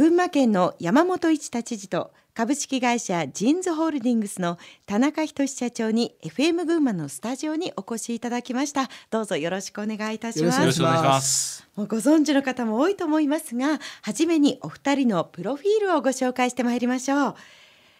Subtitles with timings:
[0.00, 8.88] 群馬県の山本一太知事と株式会社ジーンズホールディングスの田中仁社長に FM 群馬のスタジオにお越しいただきました。
[9.10, 10.58] どうぞよろしくお願いいたします。
[10.58, 17.34] よろしくお願いしますもうご存知の方も多いと思いますが初めにお二人のプロフィールをご紹介してまいりましょう。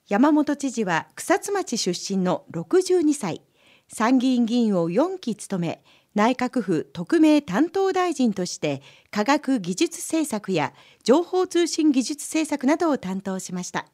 [0.09, 3.43] 山本知事は草津町出身の62歳。
[3.93, 5.83] 参議院議員を4期務め
[6.15, 10.73] 内閣府特命担当大臣として科学技術政策や
[11.05, 13.87] 情報通信技術政策などを担当しました。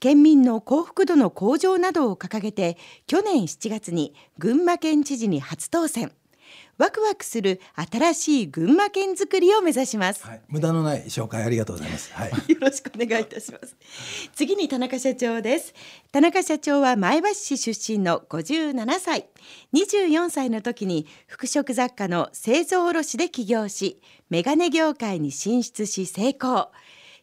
[0.00, 6.12] 県民の幸福度の向上などを掲げて去年7月に群馬県知事に初当選。
[6.78, 13.76] ワクワクする新しい群馬県づくりを目指します、はい、無駄のない紹介ありがとうございます、はい、 よろしくお願いいたします。
[14.34, 15.74] 次に田中社長です。
[16.10, 19.26] 田中社長は前橋市出身の57歳。
[19.74, 24.00] 24歳の時に服飾雑貨の製造卸で起業し
[24.30, 26.70] メガネ業界に進出し成功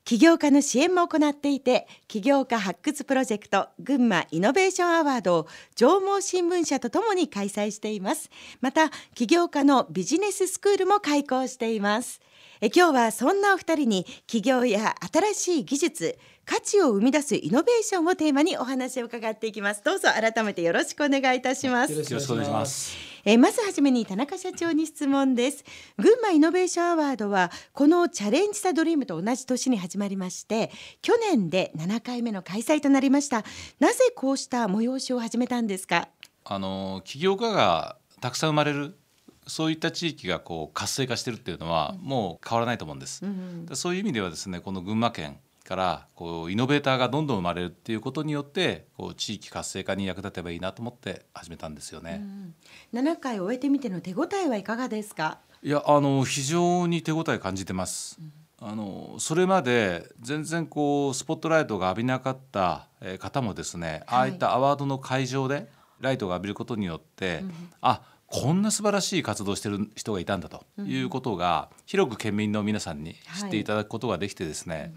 [0.10, 8.32] 起業家の支援も行っていて起業家発掘プロジェクト群馬イノベーションアワードを上毛新聞社とともに開催しています。
[8.60, 12.22] また起業家のビジネススクールも開講しています。
[12.60, 19.84] え今日はそんなお二人に起業や新しい技術価値を生み出すイノベーションをテーマにお話を伺っていきます。
[19.84, 21.94] どうぞ改めてよろしくお願いいたします。
[21.94, 23.09] よろしくお願いします。
[23.32, 25.64] えまずはじめに田中社長に質問です。
[26.00, 30.72] 群馬イノベーションアワードはこのチャレンジ・ザ・ドリームと同じ年に始まりまして
[31.04, 33.44] 去年で7回目の開催となりました。
[33.80, 36.10] なぜこうした催しを始めたんですか？
[36.44, 38.98] あの起業家がたくさん生まれる
[39.46, 45.38] そういった地域がこう活性化してるっていうのはもう変わらないと思うんです、うんうん、そういう意味ではですねこの群馬県
[45.70, 52.24] からこうイノベーターがどんどん生まれるっていうことによってこう地域活性化に役立てばいいなと思って始めたんですよね。
[52.94, 55.38] うん、7回終えてみての手応えはいかがですか？
[55.62, 58.18] いやあの非常に手応え感じてます。
[58.20, 62.88] うん、あのそれまで全然こうスポットライトが浴びなかった
[63.20, 74.92] 方もですね、はい、ああいったアワードの会場でライトが浴びることによって、うん、あこんな素晴らしい活動してる人がいたんだということが、広く県民の皆さんに知っていただくことができてですね、はい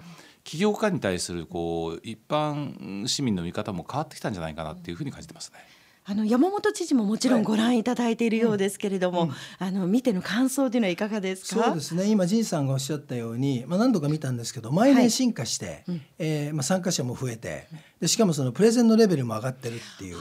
[0.45, 5.59] 起業家に対するこう一般市民の見方も変わってきたんじゃないかなっていうふうに感じてますね。
[6.05, 9.37] あの山本知事ももちろんご覧いただいているようですけれども、はいうん、
[9.69, 11.63] あの見ての感想というのはいかがですか？
[11.63, 12.07] そうですね。
[12.07, 17.69] 今仁さんがおっしゃったように、まあ何度か見たんですけど、毎年進化して、はい、えー、まあ参加者も増えて、
[18.01, 20.17] でしかもそのプレゼンのレベルも上がってるっていう、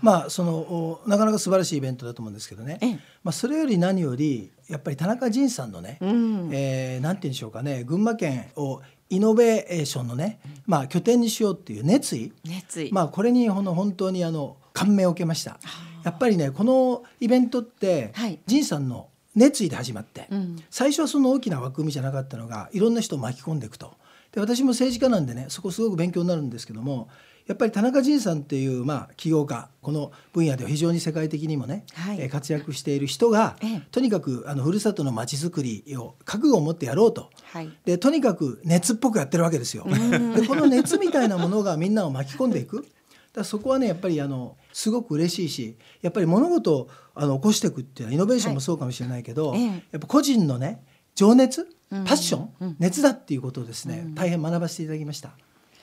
[0.00, 3.02] まあそのなかなか素晴らしいイベントだと思うんですけどね。
[3.22, 12.32] まあそれより何よりやっぱり田中仁さんのね、うん、えー、なんて言うんでしょうかね、群馬県をイノベーションのね、まあ、拠点にしようっていう熱意。
[12.44, 15.58] 熱意、まあ、これに本当にあの感銘を受けました。
[16.04, 23.94] やっぱりねこのイベントって、はい、仁さんの熱意で始まって、うん、最初はその大きな枠組みじゃなかったのがいろんな人を巻き込んでいくと。
[24.32, 27.08] で私も政治家なんでねそこすごく勉強になるんですけども
[27.46, 39.84] やっぱり田中仁さんっていう、まあ、起業家この分野では非常に世界的にもね、はい、活躍している人が、ええ、とにかくあのふるさとのまちづくりを覚悟を持ってやろうと、はい、でとにかく熱っぽくやってるわけですよ。
[39.84, 42.86] でこの熱みたいなものがみんなを巻き込んでいく。
[43.32, 50.82] だそこはねやっぱりあのすごく嬉しいしやっぱり物事をあの起こしていくっていうのはイノベーションもそうかもしれないけど、はい、やっぱ個人のね
[51.14, 55.30] 情熱パッション、うん、熱だっていうことをですね、うん、大変学ばせていただきました。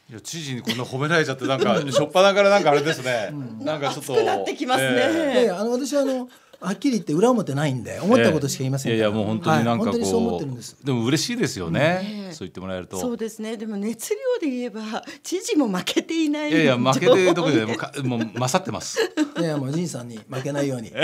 [0.09, 4.21] いや知事にこんな褒められちゃってなんか初っ端からなんかあれですね、うん、なんかちょっと。
[4.23, 6.27] なってきますね、えー、あの私はあの
[6.63, 12.97] はっきり言って裏表ないんで思ったことしか言いません、えー、いやいやもう本当になんかこう、はい、うでも嬉しいですよね、うん、そう言ってもらえると。
[12.97, 13.57] そうですね。
[13.57, 14.81] でも熱量で言えば
[15.21, 18.99] 知事も負けていないいやいや負けてどこでもかもう勝ってます。
[19.39, 20.91] いやもう仁さんに負けないように。
[20.91, 21.03] はい。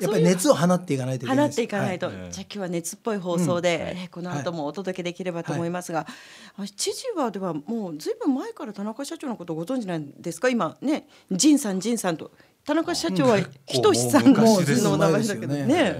[0.00, 6.06] やっぱり熱を放っていかないといけない放っていかないと、はい、じゃあ今日は熱っぽい放送で、うん、この後もお届けできればと思いますが、
[6.56, 10.48] はい、知事はではもうずいぶん前から田中社長のことをご存知なんですか？
[10.48, 12.30] 今ね仁さん仁さんと
[12.66, 15.96] 田中社長はひとしさんの名前だけどね。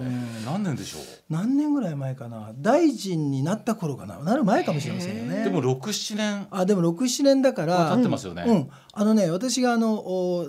[0.46, 1.23] 何年でしょう？
[1.30, 2.52] 何年ぐらい前かな？
[2.58, 4.18] 大臣になった頃かな？
[4.18, 5.44] なる前かもしれませんよね。
[5.44, 6.46] でも六七年。
[6.50, 7.94] あでも六七年だから。
[7.94, 8.44] 経ってますよね。
[8.46, 8.70] うん。
[8.96, 10.04] あのね私があの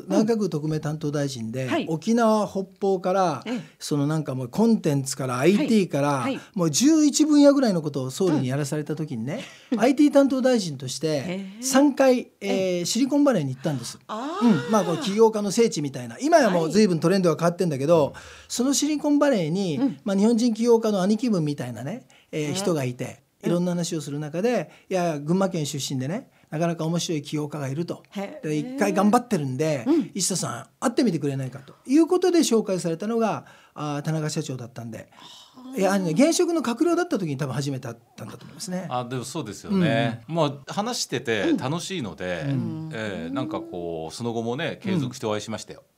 [0.07, 3.43] 内閣特命担当大臣で、沖縄北方から
[3.79, 9.43] そのなんかもうコンテンツから IT からもう十一分野ぐらいのことを総理にやらされた時にね、
[9.77, 13.97] IT 担当大臣として三回、えー、シリコンバレーに行ったんです。
[13.97, 14.71] うん。
[14.71, 16.17] まあこの起業家の聖地みたいな。
[16.19, 18.13] 今やもう随分トレンドが変わってんだけど、はい、
[18.47, 28.03] そのシリコンバレーに、うん、まあ、日本人起業家の兄貴分みたいなね、えー、人がいていろんな話をする中でいや群馬県出身でねなかなか面白い起業家がいると。
[28.43, 31.73] で一回頑張ってるんで、うん、石田さん会ってみてくれないかと。
[31.85, 35.09] いうことで紹介されたのがあ田中社長だったんで。
[35.75, 38.87] いやあの、ね、現職の閣僚だった時に多分初めて会ったんだと思いますね。
[38.89, 40.23] あでもそうですよね。
[40.29, 45.79] うん、まあ話してて楽しいので、うん、えー、なんかこうその後もね継続してお会いしましたよ。
[45.79, 45.94] はあ、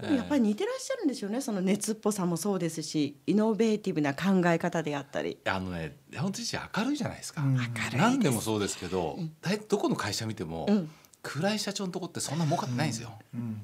[0.00, 5.38] でもやっぱり似てらっしゃるんですよね、その熱っぽさもそうですしイノベーティブな考え方であったり。
[5.46, 9.32] あのね山本知明るいじゃないですか、うん、明るい何でもそうですけど、うん、
[9.68, 10.90] どこの会社見ても、うん、
[11.22, 13.62] 暗い社長のとこってそんな儲かってないんですよ、うん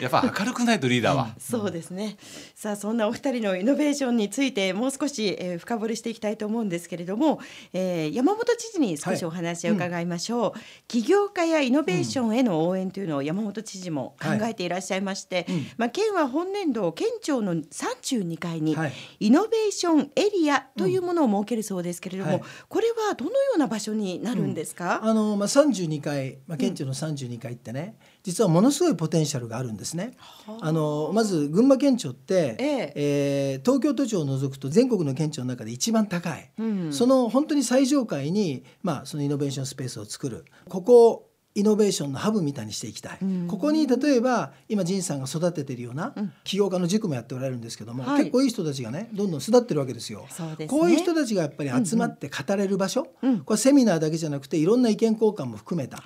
[0.00, 2.16] やっぱ明るくないとリーダーは、うん、そうですね。
[2.54, 7.40] さあそんなお二人のイノベーションについてもう少し、えー、深掘りしていきたいと思うんですけれども、
[7.72, 10.52] えー、山本知事に少しお話を伺いましょう、はい。
[10.52, 18.76] うん、起業家やイノベーションへの応援というのを山本知事も考えていらっしゃいまして、はい、まあ、県は本年度県庁の32階に
[19.20, 27.96] イノベーションエリアというものを設けるそうですけれども、はい、これはどのような場所になるんですか、あのまあ、32階、まあ、県庁の32階ってね、
[28.28, 30.12] 実はものすごいポテンシャルがあるんですね。
[30.60, 30.70] あ。
[30.70, 32.92] のまず群馬県庁って、ええ。
[32.94, 40.44] えー、東京都庁を除くと全国の県庁の中で一番高い、うん、その本当に最上階に、まあ、そのイノベーションスペースを作る。
[40.68, 46.14] ここイノベーションのハブみたいにしていきたい、うん、ここに例えば今仁さんが育ててるような
[46.44, 50.26] 起業家の塾もやっておられるんですけども、結構いい人たちがねどんどん育ってるわけですよ。
[50.28, 56.02] すね、こういう人たちがやっぱり集まって語れる場所、うんうん、これセミナーだけじゃなくていろんな意見交換も含めた。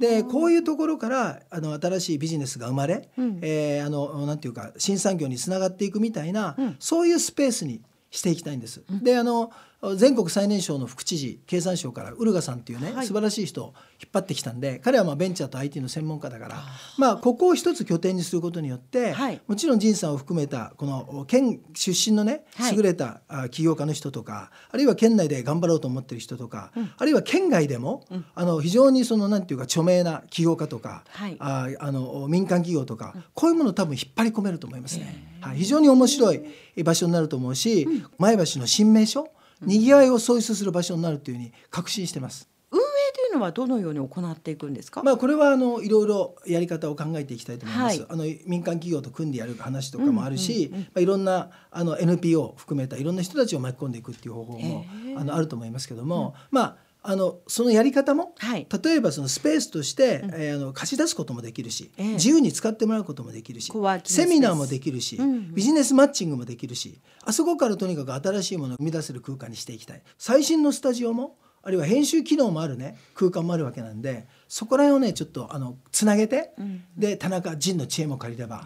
[0.00, 8.82] でこういうところからあの新しいビジネスが生まれ、うん、えー、あのなんていうか新産業につながっていくみたいな、そういうスペースにしていきたいんです。
[9.02, 9.50] であの
[9.96, 16.56] 全国最年少の副知事経産省からウルガさんっていうね、はい、素晴らしい人を引っ張ってきたんで彼はまあベンチャーと IT の専門家だから
[16.98, 22.44] まあここを一つ拠点にすることによって、はい、もちろん仁さんを含めたこの県出身のね
[22.74, 35.38] 優れた起業家の人とか、あるいは県内で頑張ろうと思ってる人とか、うん、あるいは県外でも、うん、あの非常にそのなんていうか著名な起業家とか、はい、ああの民間企業とか、うん、こういうものを多分引っ張り込めると思いますね。
[35.40, 36.42] はい、非常に面白い
[36.84, 37.86] 場所になると思うし、
[38.18, 39.30] 前橋の新名所
[39.62, 42.48] 賑わいを創出する場所になるというふうに確信してます。
[42.72, 42.82] 運営
[43.14, 45.02] というのはどのように行っていくんですか？
[45.02, 48.00] まあこれはあのいろいろやり方を考えていきたいと思います。
[48.00, 54.84] はい、あの民間企業と組んでやる話とかもあるし、まあいろんなあの NPO を含めたいろんな人たちを巻き込んでいくっていう方法も
[55.16, 56.89] あのあると思いますけども、うん、まあ。
[57.02, 63.72] あのそのやり方も、はい、例えばそのスペースとして、うん、えー、あの貸し出すこともできるし、えー、自由に使ってもらうこともできるし
[64.04, 70.02] セミナーもできるし、うんうん、ビジネスマッチングもできるしあそこからとにかく新しいものを生み出せる空間にしていきたい。
[70.18, 78.64] 最新のスタジオもあるいは編集機能もあるね空間もあるわけなんでそこら辺をねちょっとあのつなげて、うん、で田中仁の知恵も借りれば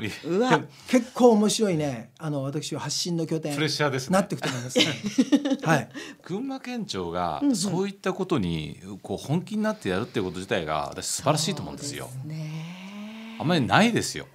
[0.89, 4.79] 結構面白いねあの私は発信の拠点プレッシャーです、ね、なっていくと思います、
[5.67, 5.89] はい、
[6.23, 12.09] 群馬県庁がそういったことにこう本気になってやるっていうこと自体が私素晴らしいと思うんですよ。
[12.23, 14.27] すね、あんまりないですよ。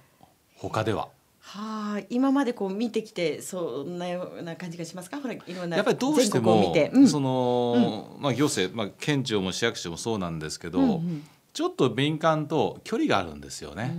[0.56, 1.08] 他では。
[1.42, 5.20] はあ、今までこう見てきてそんなような感じがしますか？
[5.20, 13.94] ほらいろんなやっぱりどうしても、うん、その、うん、まあ行政まあ県庁も市役所もそうなんですけど、うんうん、ちょっと敏感と距離があるんですよね。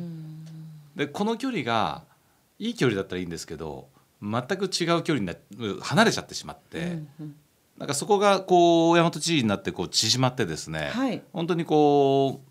[0.96, 2.04] でこの距離が
[2.60, 3.88] いい距離だったらいいんですけど
[4.22, 5.34] 全く違う距離にな
[5.82, 7.36] 離れちゃってしまって、うんうん、
[7.80, 12.51] なんかそこがこう大和知事になってこう縮まってですね、はい、本当にこう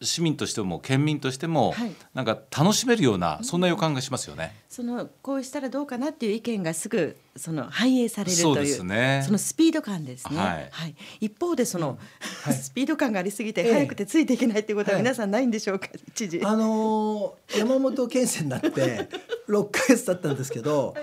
[0.00, 4.54] 市民としても県民としても、はい、なんか楽しめるようなそんな予感がしますよね。
[4.68, 10.38] そのこうしたらどうかなっていう意見がすぐその反映されるというそね、そのスピード感ですね。
[10.38, 11.98] はい、はい、一方でその、
[12.42, 16.40] はい、 スピード感がありすぎて早くてついていけないっていうことは皆さんないんでしょうか、知事。
[16.44, 19.08] あのー、山本県政になって
[19.48, 20.94] 6か月経ったんですけど。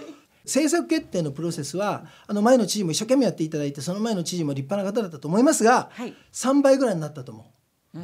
[0.46, 7.46] 政策決定のプロセスはあの前の知事も一生懸命やっていただいてその前の知事も立派な方だったと思いますが、はい、3倍ぐらいになったと思う。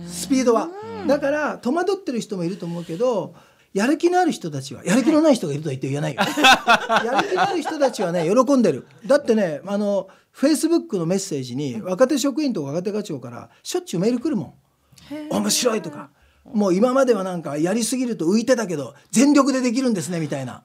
[0.08, 0.70] スピードは。
[1.08, 3.34] だから戸惑ってる人もいると思うけど
[3.74, 6.22] やる気のある人たちはやる気のない人がいるとは言って言えないよ。
[7.06, 8.86] やる気のある人たちはね喜んでる。
[9.06, 14.54] だってねあのフェイスブックのメッセージに若手職員とか若手課長からしょっちゅうメール来るもん。
[15.30, 16.10] 面白いとか。
[16.54, 20.64] もう今まではなんかやりすぎると浮いてたけど全力でできるんですねみたいな。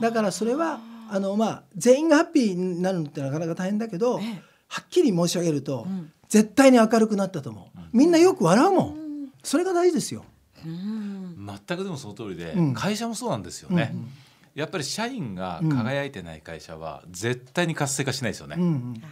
[0.00, 0.80] だからそれは
[1.10, 4.20] あのまあ全員がハッピーになるのってなかなか大変だけどは
[4.82, 5.86] っきり申し上げると、
[6.28, 8.96] 絶対に明るくなったと思うみんなよく笑うもん。
[9.42, 10.24] それが大事ですよ。
[10.64, 14.08] 全くでもその通りで、うん、会社もそうなんですよね、うん、
[14.54, 19.02] やっぱり社員が輝いてない会社は絶対に活性化しないですよね、うんうん、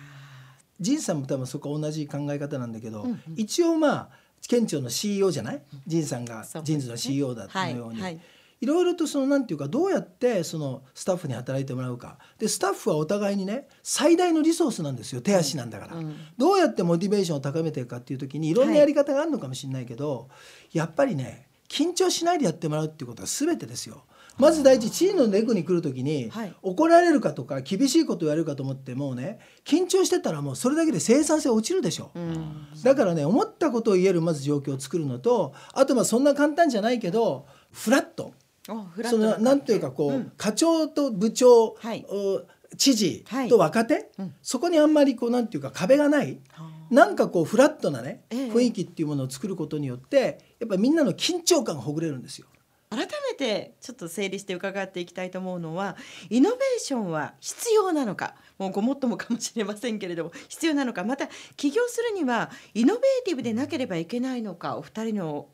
[0.80, 4.08] 仁さんも多分そこ同じ考え方なんだけど、うんうん、一応まあ
[4.48, 5.62] 県庁の CEO じゃない？
[5.86, 8.20] 仁さんがジンズの CEO だったように、はいはい
[8.64, 12.18] いろいろとそのなんていうかどうやってそのスタッフに働いてもらうか。
[12.38, 15.20] でスタッフはお互いにね最大のリソースなんですよ。
[15.20, 16.16] 手足なんだから、うん。
[16.38, 18.54] どうやってモチベーションを高めていくかっていう時にい。
[18.54, 20.24] ろんなやり方があるのかもしれないけど、は
[20.72, 24.04] い、やっぱりね緊張しないでやってもらうっていうことは全てですよ。
[24.36, 38.34] まず第一知事のレクに来る時に、はい、怒られるかとか厳しいこと言われるかと思ってもうね緊張してたらもうそれだけで生産性落ちるでしょ、うん、だからね思ったことを言えるまず状況を作るのとあとまあそんな簡単じゃないけどフラット
[38.66, 42.06] そのなんていうかこう、うん、課長と部長、はい、
[42.78, 46.38] 知事と若手、はいうん、そこにあんまりこうなんていうか壁がない、
[46.90, 52.46] なんかこうフラットなね、え雰囲気っていうものを作ることによってやっぱりみんなの緊張感がほぐれるんですよ。
[52.90, 55.96] 改めてちょっと整理して伺っていきたいと思うのは
[56.30, 65.48] イノベーションは必要なのかもうごもっともかもしれませんけれども必要なのかまた起業するにはイノベーティブでなければいけないのかお二人の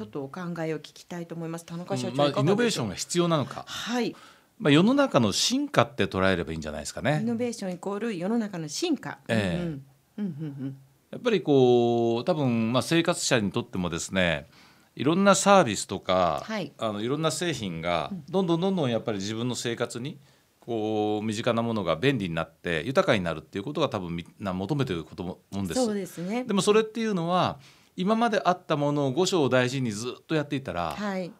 [0.00, 1.66] ちょっとお考えを聞きたいと思います。
[1.66, 3.64] 田中社長、うんまあ、イノベーションが必要なのか。
[3.66, 4.16] はい。
[4.58, 7.20] まあ、世の中の進化って捉えればいいんじゃないですかね。
[7.22, 9.18] イノベーションイコール世の中の進化。
[9.28, 9.66] ええ。
[9.66, 9.84] うん
[10.18, 10.24] うん。
[10.24, 10.24] う
[10.64, 10.76] ん
[11.10, 14.46] やっぱりこう多分まあ生活者にとってもですね
[14.94, 20.20] いろんなサービスとか、はい、あのいろんな製品がどんどんどんどんやっぱり自分の生活に
[20.60, 25.84] こう身近なものが便利になって豊かになるっていうことが多分みんな求めてることもんです。
[25.84, 26.44] そうですね。
[26.44, 27.58] でもそれっていうのは
[27.96, 31.32] 今まであったものを五章大事にずっとやっていたら、はい、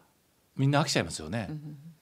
[0.55, 1.49] みんな飽きちゃいますよね。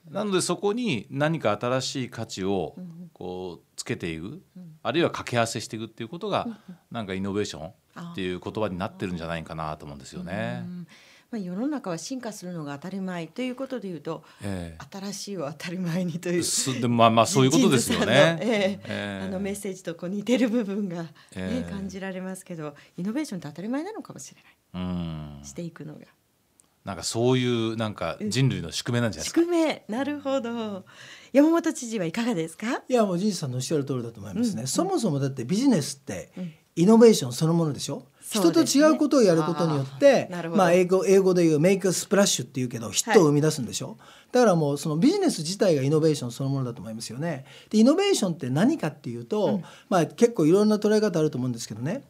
[0.10, 2.76] なのでそこに何か新しい価値を
[3.14, 4.42] こうつけていく、
[4.82, 6.48] あるいは掛け合わせしていくっていうことが
[6.92, 10.64] なんかイノベーションっていう言葉になってるんじゃないかなと思うんですよね。
[11.32, 18.40] まあ、世の中は進化するのが当たり前ということでいうと、えー、新しいを当たり前にというでまあまあそういうことですよね。
[18.42, 24.42] えーえー、あのメッセージとこう似てる部分がね、えー、感じられますけどイノベーションって当たり前なのかもしれ
[24.74, 24.88] ない、う
[25.42, 26.02] ん、していくのが。
[26.86, 29.42] なんかそういうなんか人類の宿命なんじゃないですか？
[29.42, 30.86] 宿命なるほど。
[31.32, 32.82] 山本知事はいかがですか？
[32.90, 34.62] いやもうじいさんのおっしゃる通りだと思いますね。
[34.62, 36.32] うん、そもそもだってビジネスって
[36.76, 38.08] イノベーションそのものでしょ？
[38.22, 43.88] 人と違うことをやることによって、まあ英語英語で言うメイクスプラッシュっていうけどヒットを生み出すんでしょ？
[43.88, 43.98] はい、
[44.32, 47.46] だからもうそのビジネス自体がイノベーションそのものだと思いますよね。
[47.70, 52.04] でイノベーションって何かっていうと、うん、まあ結構いろんな捉え方あると思うんですけどね。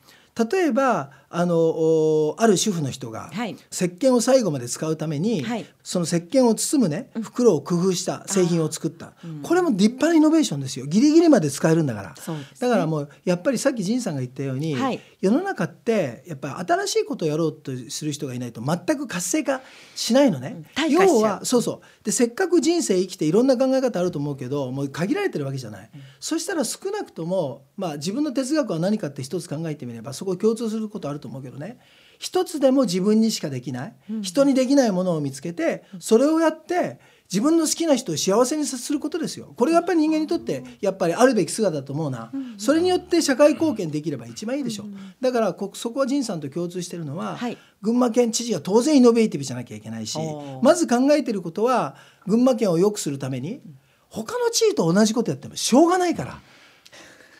[0.51, 10.87] 例えばあのある主婦の人が、はい、石鹸を最後まで使うために、はい、その石鹸を包むね袋を工夫した製品を作った、うん、これも立派なイノベーションですよ。
[10.87, 12.15] ギリギリまで使えるんだから、ね、
[12.59, 19.61] だからもうやっぱりさっき仁さんが言ったように、はい、世の中ってやっぱり新しいことをやろうとする人がいないと全く活性化
[19.95, 20.63] しないのね。
[20.77, 22.05] うん、要はそうそう。
[22.05, 25.89] でせっかく人生生きていろんな考え方あると思うけどもう限られてるわけじゃない。
[25.93, 31.77] うん、そしたら少なくとも、まあ、自分の哲学は何かって一つ考えてみればそこ共通することあると思うけどね。
[32.19, 36.99] 一つでも自分にしかできない、うん、人にできないものを見つけてそれをやって
[37.31, 39.53] 自分の好きな人を幸せにすることですよ。
[39.55, 44.87] これがやっぱり人間にとってやっぱりあるべき姿だと思うな、それによって社会貢献できれば一番いいでしょ、う。
[45.21, 50.17] だからこそこは仁さんと共通してるのは、はい、群馬県知事が当然イノベーティブじゃなきゃいけないし
[50.63, 51.95] まず考えてることは
[52.25, 53.61] 群馬県を良くするために
[54.09, 56.41] 他の地位と同じことやってもしょうがないから。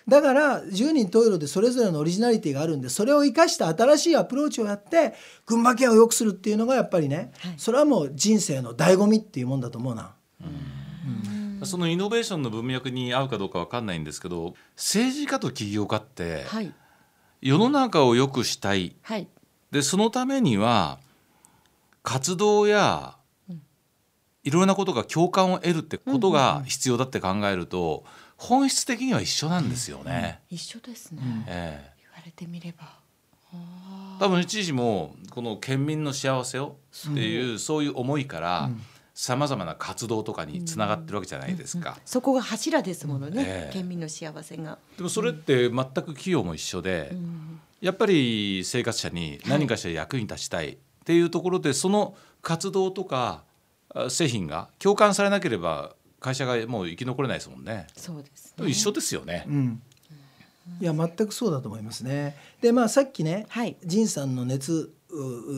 [0.10, 5.14] だから10人十色でそれぞれのオリジナリティがあるんでそれを生かした新しいアプローチをやって
[5.46, 10.14] 群馬県を良くするっていうのがやっぱりね、はい、それはもう人生の醍醐味っていうもんだと思うな。
[10.42, 16.74] うん、そのイノベーションの文脈に合うかどうか分かんないんですけど政治家と起業家って、はい、
[17.42, 19.28] 世の中を良くしたい、はい、
[19.72, 21.00] でそのためには
[22.04, 23.18] 活動や
[24.44, 28.04] いろんなことが共感を得るってことが必要だって考えると、
[28.40, 30.40] 本質的には一緒なんですよね。
[30.50, 32.98] 一緒ですね、ええ、言われてみれば。
[34.20, 36.78] 多分知事もこの県民の幸せを
[37.10, 37.84] っていうそう。
[37.84, 38.70] いう思いから
[39.14, 41.96] さまざまな活動とかにつながってるわけじゃないですか、うん。
[41.96, 44.78] うん、そこが柱ですものね、ええ、県民の幸せが。
[44.96, 53.44] でもそれって全く企業も一緒で、うん、やっぱり生活者に何かしら役に立ちたいっていうところで、その活動とか
[54.10, 57.88] 製品が共感されなければ会社がもう生き残れないですもんね。
[57.96, 59.46] そうです、ね、一緒ですよね。
[59.48, 59.82] うん。
[60.82, 62.36] いや全くそうだと思いますね。
[62.62, 64.94] でまあさっきね、はい、仁さんの熱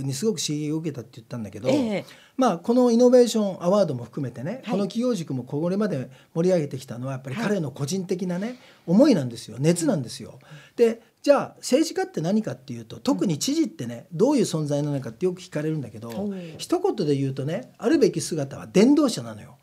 [0.04, 2.06] にすごく刺激を受けたって言ったんだけど、えー、
[2.38, 10.40] まあこのイノベーションアワードも含めてね、はい、この企業軸もこれまで盛り上げてきたのはやっぱり彼の個人的なね、はい、思いなんですよ熱なんですよ。
[10.78, 19.58] でじゃあ政治家って何かっていうと特に知事ってねどういう存在なのかってよく聞かれるんだけど、うん、一言で言うとねあるべき姿は伝道者なのよ。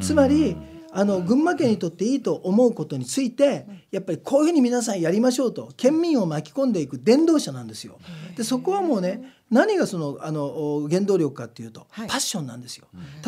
[0.00, 0.56] つまり
[0.92, 7.98] あの群馬県にとっていいと思うことについてやっぱりこういうふうに皆さんやりましょうと県民を巻き込んでいく伝道者なんですよ。
[8.36, 12.86] でそこはもうね何がそのあの原動力かっていうと、パッションなんですよ。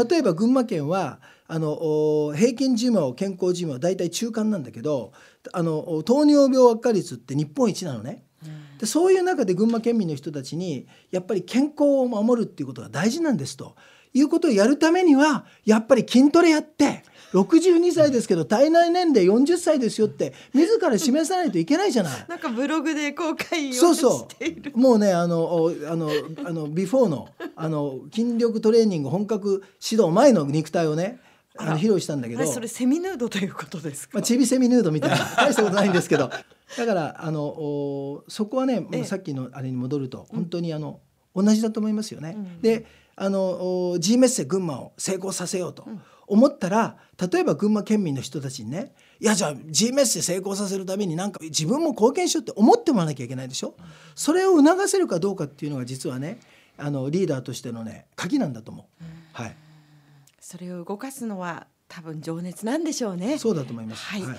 [0.09, 5.13] 例えば群馬県はあの平均寿命健康寿命大体中間なんだけど
[5.53, 8.25] あの糖尿病悪化率って日本一なのね。
[8.79, 13.77] でそういう中で群馬県民の人たちにやっぱり健康を守るっていうことが大事なんですと
[14.15, 22.13] いうことをやるためにはやっぱり筋トレやって62歳ですけど体内年齢40歳ですよって自ら示さないといけないじゃない。
[22.29, 24.29] なんかブログで公開そうそ
[24.75, 24.79] う。
[24.79, 26.11] もうねあのあの
[26.45, 31.21] あのビフォーのあの筋力トレーニング本格指導前の肉体をね
[31.57, 32.47] あの披露したんだけど。
[32.47, 36.31] それセミヌードということですか、まあ、チビセミヌードみたいな大したことないんですけど。
[36.77, 41.01] だからあのそこはねもうさっきのあれに戻ると本当にあの、
[41.35, 42.35] 同じだと思いますよね。
[42.37, 45.87] うん、であの G メッセ群馬を成功させようと
[46.27, 46.97] 思ったら、
[47.31, 53.75] 例えば群馬県民の人たちにねいやじゃあ G メッセ成功させるためになんか自分も貢献しようって思ってもらわなきゃいけないでしょ？
[54.15, 56.41] それを促せるかどうかっていうのが実はね
[56.79, 59.05] あのリーダーとしてのね鍵なんだと思う。
[59.33, 59.57] はい。
[60.41, 63.37] それを動かすのは多分情熱なんでしょうね。
[63.37, 64.37] そうだと思います、はい、はい、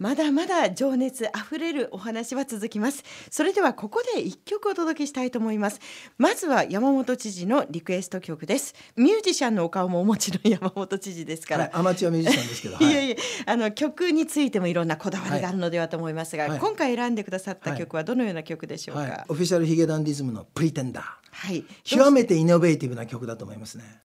[0.00, 3.04] まだまだ情熱あふれるお話は続きます。
[3.30, 5.78] それではここで一曲お届けしたいと思います。
[6.18, 8.74] まずは山本知事のリクエスト曲です。
[8.96, 21.04] ミュージシャンのお顔もお持ちの山本知事ですから、はい、アマチュアミュージシャンですけど、はい、いやいやあの曲についてもいろんなこだわりがあるのではと思いますが、今回選んでくださった曲はどのような曲でしょうか、オフィシャルヒゲダンディズムのプリテンダー。
[21.38, 22.34] はい、極めて？
[22.34, 23.84] イノベーティブな曲だと思いますね